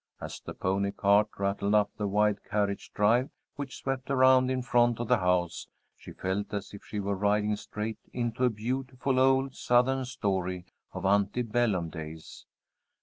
As 0.19 0.39
the 0.39 0.55
pony 0.55 0.89
cart 0.89 1.27
rattled 1.37 1.75
up 1.75 1.91
the 1.95 2.07
wide 2.07 2.43
carriage 2.43 2.91
drive 2.91 3.29
which 3.55 3.77
swept 3.77 4.09
around 4.09 4.49
in 4.49 4.63
front 4.63 4.99
of 4.99 5.07
the 5.07 5.19
house, 5.19 5.67
she 5.95 6.11
felt 6.11 6.51
as 6.55 6.73
if 6.73 6.83
she 6.83 6.99
were 6.99 7.13
riding 7.15 7.55
straight 7.55 7.99
into 8.11 8.43
a 8.45 8.49
beautiful 8.49 9.19
old 9.19 9.53
Southern 9.55 10.05
story 10.05 10.65
of 10.91 11.05
ante 11.05 11.43
bellum 11.43 11.89
days. 11.91 12.47